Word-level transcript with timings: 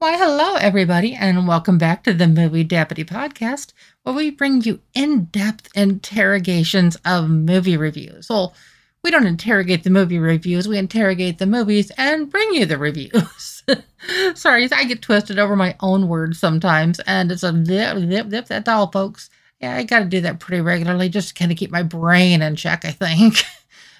Why, 0.00 0.16
hello, 0.16 0.54
everybody, 0.54 1.14
and 1.14 1.48
welcome 1.48 1.76
back 1.76 2.04
to 2.04 2.12
the 2.12 2.28
Movie 2.28 2.62
Deputy 2.62 3.02
Podcast, 3.02 3.72
where 4.04 4.14
we 4.14 4.30
bring 4.30 4.62
you 4.62 4.78
in 4.94 5.24
depth 5.24 5.70
interrogations 5.74 6.96
of 7.04 7.28
movie 7.28 7.76
reviews. 7.76 8.28
Well, 8.30 8.54
we 9.02 9.10
don't 9.10 9.26
interrogate 9.26 9.82
the 9.82 9.90
movie 9.90 10.20
reviews, 10.20 10.68
we 10.68 10.78
interrogate 10.78 11.38
the 11.38 11.46
movies 11.46 11.90
and 11.98 12.30
bring 12.30 12.54
you 12.54 12.64
the 12.64 12.78
reviews. 12.78 13.64
Sorry, 14.36 14.68
I 14.70 14.84
get 14.84 15.02
twisted 15.02 15.40
over 15.40 15.56
my 15.56 15.74
own 15.80 16.06
words 16.06 16.38
sometimes, 16.38 17.00
and 17.00 17.32
it's 17.32 17.42
a 17.42 17.64
zip, 17.64 17.98
zip, 17.98 18.30
zip, 18.30 18.46
that's 18.46 18.68
all, 18.68 18.92
folks. 18.92 19.30
Yeah, 19.60 19.74
I 19.74 19.82
got 19.82 19.98
to 19.98 20.04
do 20.04 20.20
that 20.20 20.38
pretty 20.38 20.60
regularly 20.60 21.08
just 21.08 21.30
to 21.30 21.34
kind 21.34 21.50
of 21.50 21.58
keep 21.58 21.72
my 21.72 21.82
brain 21.82 22.40
in 22.40 22.54
check, 22.54 22.84
I 22.84 22.92
think. 22.92 23.42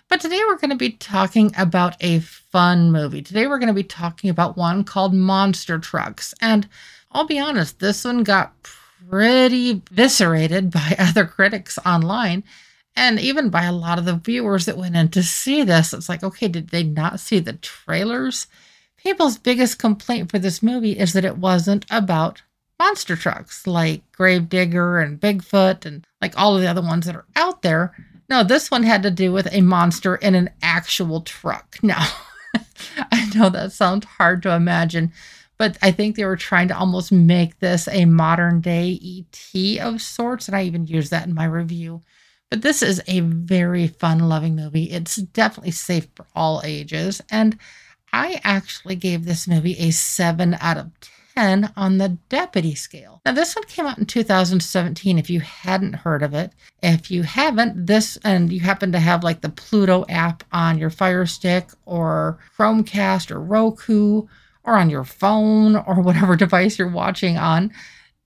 But 0.08 0.22
today 0.22 0.40
we're 0.46 0.56
going 0.56 0.70
to 0.70 0.76
be 0.76 0.92
talking 0.92 1.52
about 1.58 1.94
a 2.00 2.20
fun 2.20 2.90
movie. 2.92 3.20
Today 3.20 3.46
we're 3.46 3.58
going 3.58 3.68
to 3.68 3.74
be 3.74 3.82
talking 3.82 4.30
about 4.30 4.56
one 4.56 4.82
called 4.82 5.12
Monster 5.12 5.78
Trucks. 5.78 6.32
And 6.40 6.66
I'll 7.12 7.26
be 7.26 7.38
honest, 7.38 7.78
this 7.78 8.04
one 8.04 8.22
got 8.22 8.54
pretty 8.62 9.82
viscerated 9.90 10.70
by 10.72 10.96
other 10.98 11.26
critics 11.26 11.78
online 11.84 12.42
and 12.96 13.20
even 13.20 13.50
by 13.50 13.64
a 13.64 13.72
lot 13.72 13.98
of 13.98 14.06
the 14.06 14.14
viewers 14.16 14.64
that 14.64 14.78
went 14.78 14.96
in 14.96 15.10
to 15.10 15.22
see 15.22 15.62
this. 15.62 15.92
It's 15.92 16.08
like, 16.08 16.24
okay, 16.24 16.48
did 16.48 16.70
they 16.70 16.84
not 16.84 17.20
see 17.20 17.38
the 17.38 17.52
trailers? 17.52 18.46
People's 18.96 19.36
biggest 19.36 19.78
complaint 19.78 20.30
for 20.30 20.38
this 20.38 20.62
movie 20.62 20.98
is 20.98 21.12
that 21.12 21.24
it 21.26 21.36
wasn't 21.36 21.84
about 21.90 22.40
monster 22.78 23.14
trucks 23.14 23.66
like 23.66 24.10
Gravedigger 24.12 25.00
and 25.00 25.20
Bigfoot 25.20 25.84
and 25.84 26.06
like 26.22 26.36
all 26.38 26.56
of 26.56 26.62
the 26.62 26.68
other 26.68 26.80
ones 26.80 27.04
that 27.04 27.14
are 27.14 27.26
out 27.36 27.60
there. 27.60 27.94
No, 28.28 28.44
this 28.44 28.70
one 28.70 28.82
had 28.82 29.02
to 29.04 29.10
do 29.10 29.32
with 29.32 29.48
a 29.52 29.62
monster 29.62 30.16
in 30.16 30.34
an 30.34 30.50
actual 30.62 31.22
truck. 31.22 31.78
Now, 31.82 32.06
I 33.12 33.30
know 33.34 33.48
that 33.48 33.72
sounds 33.72 34.04
hard 34.04 34.42
to 34.42 34.54
imagine, 34.54 35.12
but 35.56 35.78
I 35.80 35.92
think 35.92 36.14
they 36.16 36.26
were 36.26 36.36
trying 36.36 36.68
to 36.68 36.76
almost 36.76 37.10
make 37.10 37.58
this 37.58 37.88
a 37.88 38.04
modern 38.04 38.60
day 38.60 38.98
ET 39.02 39.80
of 39.80 40.02
sorts. 40.02 40.46
And 40.46 40.56
I 40.56 40.64
even 40.64 40.86
used 40.86 41.10
that 41.10 41.26
in 41.26 41.34
my 41.34 41.44
review. 41.46 42.02
But 42.50 42.62
this 42.62 42.82
is 42.82 43.02
a 43.06 43.20
very 43.20 43.88
fun 43.88 44.20
loving 44.20 44.56
movie. 44.56 44.84
It's 44.84 45.16
definitely 45.16 45.72
safe 45.72 46.08
for 46.14 46.26
all 46.34 46.62
ages. 46.64 47.20
And 47.30 47.58
I 48.12 48.40
actually 48.44 48.96
gave 48.96 49.24
this 49.24 49.46
movie 49.46 49.76
a 49.78 49.90
7 49.90 50.56
out 50.60 50.78
of 50.78 50.90
10 51.00 51.17
10 51.38 51.72
on 51.76 51.98
the 51.98 52.08
deputy 52.28 52.74
scale. 52.74 53.20
Now, 53.24 53.30
this 53.30 53.54
one 53.54 53.64
came 53.66 53.86
out 53.86 53.96
in 53.96 54.06
2017 54.06 55.18
if 55.20 55.30
you 55.30 55.38
hadn't 55.38 55.92
heard 55.92 56.24
of 56.24 56.34
it. 56.34 56.52
If 56.82 57.12
you 57.12 57.22
haven't, 57.22 57.86
this 57.86 58.18
and 58.24 58.52
you 58.52 58.58
happen 58.58 58.90
to 58.90 58.98
have 58.98 59.22
like 59.22 59.40
the 59.40 59.48
Pluto 59.48 60.04
app 60.08 60.42
on 60.50 60.78
your 60.78 60.90
Fire 60.90 61.26
Stick 61.26 61.68
or 61.86 62.40
Chromecast 62.58 63.30
or 63.30 63.40
Roku 63.40 64.26
or 64.64 64.76
on 64.76 64.90
your 64.90 65.04
phone 65.04 65.76
or 65.76 66.02
whatever 66.02 66.34
device 66.44 66.76
you're 66.76 66.88
watching 66.88 67.38
on, 67.38 67.72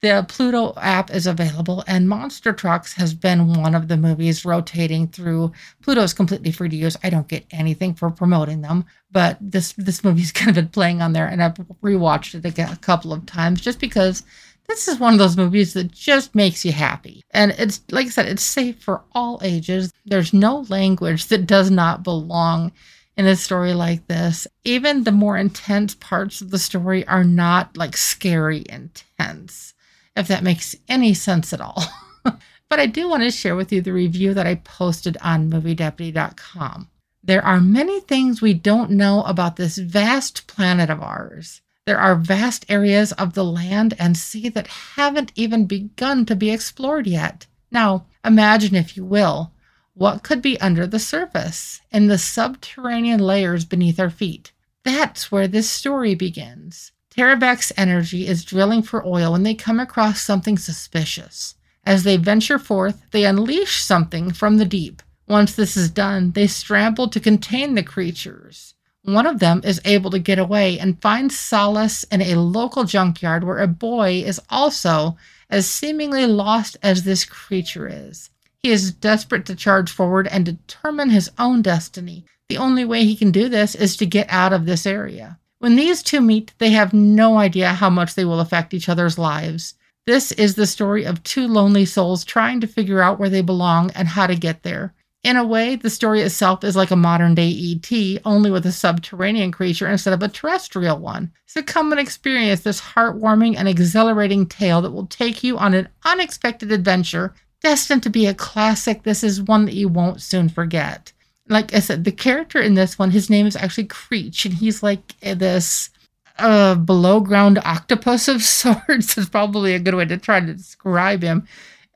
the 0.03 0.27
Pluto 0.29 0.75
app 0.79 1.13
is 1.13 1.29
available, 1.29 1.85
and 1.87 2.09
Monster 2.09 2.53
Trucks 2.53 2.95
has 2.95 3.15
been 3.15 3.55
one 3.55 3.73
of 3.73 3.87
the 3.87 3.97
movies 3.97 4.45
rotating 4.45 5.07
through. 5.07 5.53
Pluto 5.81 6.03
is 6.03 6.13
completely 6.13 6.51
free 6.51 6.69
to 6.69 6.77
use. 6.77 6.97
I 7.05 7.11
don't 7.11 7.29
get 7.29 7.47
anything 7.53 7.95
for 7.95 8.11
promoting 8.11 8.63
them, 8.63 8.85
but 9.13 9.39
this 9.41 9.73
this 9.75 10.03
movie's 10.03 10.33
kind 10.33 10.51
of 10.51 10.57
been 10.57 10.69
playing 10.71 11.03
on 11.03 11.13
there, 11.13 11.29
and 11.29 11.41
I've 11.41 11.55
rewatched 11.55 12.35
it 12.35 12.59
a 12.59 12.77
couple 12.79 13.13
of 13.13 13.27
times 13.27 13.61
just 13.61 13.79
because 13.79 14.25
this 14.67 14.89
is 14.89 14.99
one 14.99 15.13
of 15.13 15.21
those 15.21 15.37
movies 15.37 15.75
that 15.75 15.93
just 15.93 16.35
makes 16.35 16.65
you 16.65 16.73
happy. 16.73 17.23
And 17.31 17.53
it's 17.53 17.81
like 17.93 18.07
I 18.07 18.11
said, 18.11 18.27
it's 18.27 18.43
safe 18.43 18.83
for 18.83 19.03
all 19.13 19.39
ages. 19.45 19.93
There's 20.05 20.33
no 20.33 20.67
language 20.69 21.27
that 21.27 21.47
does 21.47 21.71
not 21.71 22.03
belong 22.03 22.73
in 23.17 23.27
a 23.27 23.37
story 23.37 23.73
like 23.73 24.09
this. 24.09 24.49
Even 24.65 25.05
the 25.05 25.13
more 25.13 25.37
intense 25.37 25.95
parts 25.95 26.41
of 26.41 26.51
the 26.51 26.59
story 26.59 27.07
are 27.07 27.25
not 27.25 27.77
like 27.77 27.97
scary 27.97 28.65
intense 28.69 29.75
if 30.17 30.29
that 30.29 30.43
makes 30.43 30.77
any 30.89 31.15
sense 31.15 31.53
at 31.53 31.61
all. 31.61 31.83
but 32.23 32.81
I 32.81 32.87
do 32.87 33.09
want 33.09 33.23
to 33.23 33.31
share 33.31 33.57
with 33.57 33.73
you 33.73 33.81
the 33.81 33.93
review 33.93 34.35
that 34.35 34.47
I 34.47 34.57
posted 34.57 35.17
on 35.21 35.51
moviedeputy.com. 35.51 36.89
There 37.25 37.45
are 37.45 37.61
many 37.61 38.01
things 38.01 38.43
we 38.43 38.55
don't 38.55 38.91
know 38.91 39.23
about 39.23 39.57
this 39.57 39.79
vast 39.79 40.47
planet 40.47 40.91
of 40.91 41.01
ours. 41.01 41.63
There 41.87 41.99
are 41.99 42.15
vast 42.15 42.65
areas 42.69 43.13
of 43.13 43.35
the 43.35 43.45
land 43.45 43.95
and 43.99 44.17
sea 44.17 44.49
that 44.51 44.67
haven't 44.67 45.33
even 45.35 45.67
begun 45.67 46.27
to 46.27 46.37
be 46.37 46.51
explored 46.51 47.07
yet. 47.07 47.47
Now, 47.71 48.07
imagine, 48.25 48.75
if 48.75 48.97
you 48.97 49.05
will, 49.05 49.53
what 49.95 50.23
could 50.23 50.41
be 50.41 50.61
under 50.61 50.87
the 50.87 50.99
surface, 50.99 51.81
in 51.91 52.07
the 52.07 52.19
subterranean 52.19 53.21
layers 53.21 53.65
beneath 53.65 54.01
our 54.01 54.11
feet. 54.11 54.53
That's 54.85 55.31
where 55.31 55.47
this 55.47 55.71
story 55.71 56.15
begins. 56.15 56.93
Terravex 57.15 57.73
Energy 57.77 58.27
is 58.27 58.43
drilling 58.43 58.83
for 58.83 59.07
oil 59.07 59.33
when 59.33 59.43
they 59.43 59.55
come 59.55 59.79
across 59.79 60.23
something 60.23 60.57
suspicious. 60.57 61.57
As 61.85 62.05
they 62.05 62.17
venture 62.17 62.59
forth, 62.59 63.03
they 63.11 63.27
unleash 63.27 63.83
something 63.83 64.33
from 64.33 64.57
the 64.57 64.65
deep. 64.65 65.03
Once 65.29 65.55
this 65.55 65.77
is 65.77 65.91
done, 65.91 66.31
they 66.33 66.47
scramble 66.47 67.09
to 67.09 67.21
contain 67.21 67.75
the 67.75 67.83
creatures. 67.83 68.73
One 69.03 69.27
of 69.27 69.41
them 69.41 69.61
is 69.63 69.79
able 69.85 70.11
to 70.11 70.19
get 70.19 70.39
away 70.39 70.79
and 70.79 71.03
find 71.03 71.31
solace 71.31 72.05
in 72.05 72.23
a 72.23 72.37
local 72.37 72.85
junkyard 72.85 73.45
where 73.45 73.59
a 73.59 73.67
boy 73.67 74.23
is 74.25 74.41
also 74.49 75.19
as 75.51 75.69
seemingly 75.69 76.25
lost 76.25 76.79
as 76.83 77.03
this 77.03 77.27
creature 77.27 77.89
is. 77.89 78.31
He 78.63 78.71
is 78.71 78.91
desperate 78.91 79.45
to 79.47 79.55
charge 79.55 79.91
forward 79.91 80.29
and 80.29 80.47
determine 80.47 81.11
his 81.11 81.31
own 81.39 81.61
destiny. 81.61 82.25
The 82.49 82.57
only 82.57 82.87
way 82.87 83.05
he 83.05 83.17
can 83.17 83.33
do 83.33 83.51
this 83.51 83.75
is 83.75 83.99
to 83.99 84.07
get 84.07 84.29
out 84.31 84.55
of 84.55 84.65
this 84.65 84.87
area. 84.87 85.39
When 85.63 85.77
these 85.77 86.03
two 86.03 86.21
meet, 86.21 86.53
they 86.59 86.71
have 86.71 86.93
no 86.93 87.39
idea 87.39 87.69
how 87.69 87.89
much 87.89 88.17
they 88.17 88.25
will 88.25 88.41
affect 88.41 88.75
each 88.75 88.89
other's 88.89 89.17
lives. 89.17 89.75
This 90.09 90.33
is 90.33 90.57
the 90.57 90.67
story 90.67 91.05
of 91.05 91.23
two 91.23 91.47
lonely 91.47 91.85
souls 91.85 92.25
trying 92.25 92.61
to 92.63 92.67
figure 92.67 93.01
out 93.01 93.21
where 93.21 93.29
they 93.29 93.43
belong 93.43 93.93
and 93.93 94.09
how 94.09 94.27
to 94.27 94.35
get 94.35 94.65
there. 94.65 94.93
In 95.23 95.37
a 95.37 95.47
way, 95.47 95.77
the 95.77 95.89
story 95.89 96.21
itself 96.23 96.65
is 96.65 96.75
like 96.75 96.91
a 96.91 96.97
modern 96.97 97.37
day 97.37 97.49
ET, 97.53 98.21
only 98.25 98.51
with 98.51 98.67
a 98.67 98.73
subterranean 98.73 99.53
creature 99.53 99.87
instead 99.87 100.13
of 100.13 100.21
a 100.21 100.27
terrestrial 100.27 100.99
one. 100.99 101.31
So 101.47 101.63
come 101.63 101.93
and 101.93 102.01
experience 102.01 102.63
this 102.63 102.81
heartwarming 102.81 103.55
and 103.57 103.69
exhilarating 103.69 104.47
tale 104.47 104.83
that 104.83 104.91
will 104.91 105.07
take 105.07 105.45
you 105.45 105.59
on 105.59 105.75
an 105.75 105.89
unexpected 106.05 106.73
adventure, 106.73 107.35
destined 107.61 108.03
to 108.03 108.11
be 108.11 108.27
a 108.27 108.35
classic. 108.35 109.05
This 109.05 109.23
is 109.23 109.41
one 109.41 109.67
that 109.67 109.77
you 109.77 109.87
won't 109.87 110.23
soon 110.23 110.49
forget 110.49 111.12
like 111.53 111.75
I 111.75 111.81
said, 111.81 112.05
the 112.05 112.13
character 112.13 112.61
in 112.61 112.75
this 112.75 112.99
one, 112.99 113.11
his 113.11 113.31
name 113.31 113.47
is 113.47 113.57
actually 113.57 113.87
Creech, 113.87 114.45
and 114.45 114.55
he's 114.55 114.83
like 114.83 115.19
this 115.21 115.91
uh, 116.39 116.75
below 116.75 117.21
ground 117.21 117.59
octopus 117.65 118.29
of 118.29 118.43
sorts. 118.43 119.17
is 119.19 119.29
probably 119.29 119.75
a 119.75 119.79
good 119.79 119.95
way 119.95 120.05
to 120.05 120.19
try 120.19 120.41
to 120.41 120.55
describe 120.55 121.23
him. 121.23 121.47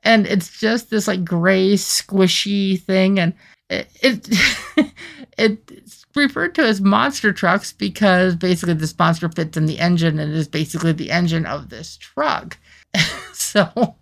And 0.03 0.25
it's 0.25 0.57
just 0.59 0.89
this 0.89 1.07
like 1.07 1.25
gray, 1.25 1.73
squishy 1.73 2.79
thing, 2.81 3.19
and 3.19 3.33
it, 3.69 3.89
it 5.37 5.59
it's 5.69 6.05
referred 6.15 6.55
to 6.55 6.63
as 6.63 6.81
monster 6.81 7.33
trucks 7.33 7.73
because 7.73 8.35
basically 8.35 8.73
this 8.73 8.97
monster 8.97 9.29
fits 9.29 9.57
in 9.57 9.65
the 9.65 9.79
engine 9.79 10.19
and 10.19 10.33
is 10.33 10.47
basically 10.47 10.91
the 10.91 11.11
engine 11.11 11.45
of 11.45 11.69
this 11.69 11.97
truck. 11.97 12.57
so 13.33 13.95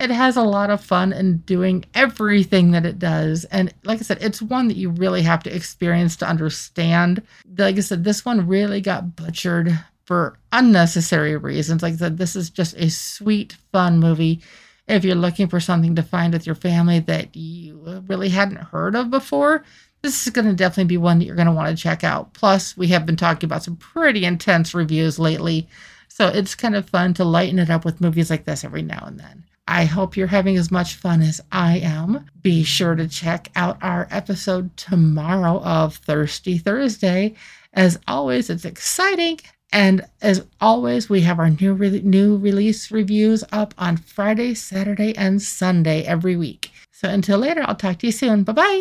it 0.00 0.10
has 0.10 0.36
a 0.36 0.42
lot 0.42 0.70
of 0.70 0.82
fun 0.82 1.12
in 1.12 1.38
doing 1.38 1.84
everything 1.94 2.70
that 2.70 2.86
it 2.86 2.98
does. 2.98 3.44
And 3.46 3.72
like 3.84 3.98
I 3.98 4.02
said, 4.02 4.22
it's 4.22 4.40
one 4.40 4.68
that 4.68 4.78
you 4.78 4.90
really 4.90 5.22
have 5.22 5.42
to 5.42 5.54
experience 5.54 6.16
to 6.16 6.28
understand. 6.28 7.22
Like 7.58 7.76
I 7.76 7.80
said, 7.80 8.02
this 8.02 8.24
one 8.24 8.48
really 8.48 8.80
got 8.80 9.14
butchered 9.14 9.78
for 10.06 10.38
unnecessary 10.52 11.36
reasons. 11.36 11.82
Like 11.82 11.94
I 11.94 11.96
said, 11.96 12.16
this 12.16 12.34
is 12.34 12.48
just 12.48 12.74
a 12.78 12.88
sweet, 12.88 13.56
fun 13.72 14.00
movie. 14.00 14.40
If 14.88 15.04
you're 15.04 15.14
looking 15.14 15.48
for 15.48 15.60
something 15.60 15.94
to 15.96 16.02
find 16.02 16.32
with 16.32 16.46
your 16.46 16.56
family 16.56 17.00
that 17.00 17.36
you 17.36 18.02
really 18.08 18.30
hadn't 18.30 18.56
heard 18.56 18.96
of 18.96 19.10
before, 19.10 19.64
this 20.02 20.26
is 20.26 20.32
going 20.32 20.46
to 20.46 20.54
definitely 20.54 20.88
be 20.88 20.96
one 20.96 21.18
that 21.18 21.26
you're 21.26 21.36
going 21.36 21.46
to 21.46 21.52
want 21.52 21.76
to 21.76 21.80
check 21.80 22.02
out. 22.02 22.32
Plus, 22.32 22.74
we 22.74 22.88
have 22.88 23.04
been 23.04 23.16
talking 23.16 23.46
about 23.46 23.62
some 23.62 23.76
pretty 23.76 24.24
intense 24.24 24.74
reviews 24.74 25.18
lately. 25.18 25.68
So 26.08 26.28
it's 26.28 26.54
kind 26.54 26.74
of 26.74 26.88
fun 26.88 27.12
to 27.14 27.24
lighten 27.24 27.58
it 27.58 27.70
up 27.70 27.84
with 27.84 28.00
movies 28.00 28.30
like 28.30 28.46
this 28.46 28.64
every 28.64 28.82
now 28.82 29.04
and 29.06 29.20
then. 29.20 29.44
I 29.70 29.84
hope 29.84 30.16
you're 30.16 30.26
having 30.26 30.56
as 30.56 30.72
much 30.72 30.96
fun 30.96 31.22
as 31.22 31.40
I 31.52 31.78
am. 31.78 32.26
Be 32.42 32.64
sure 32.64 32.96
to 32.96 33.06
check 33.06 33.50
out 33.54 33.78
our 33.80 34.08
episode 34.10 34.76
tomorrow 34.76 35.62
of 35.62 35.94
Thirsty 35.96 36.58
Thursday. 36.58 37.36
As 37.72 37.96
always, 38.08 38.50
it's 38.50 38.64
exciting. 38.64 39.38
And 39.72 40.04
as 40.20 40.44
always, 40.60 41.08
we 41.08 41.20
have 41.20 41.38
our 41.38 41.50
new 41.50 41.72
re- 41.72 42.02
new 42.02 42.36
release 42.36 42.90
reviews 42.90 43.44
up 43.52 43.72
on 43.78 43.96
Friday, 43.96 44.54
Saturday, 44.54 45.16
and 45.16 45.40
Sunday 45.40 46.02
every 46.02 46.36
week. 46.36 46.72
So 46.90 47.08
until 47.08 47.38
later, 47.38 47.62
I'll 47.64 47.76
talk 47.76 48.00
to 48.00 48.06
you 48.08 48.12
soon. 48.12 48.42
Bye 48.42 48.52
bye. 48.54 48.78